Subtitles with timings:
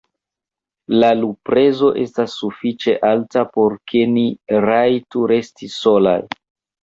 [1.01, 4.23] La luprezo estas sufiĉe alta, por ke ni
[4.67, 6.19] rajtu resti solaj.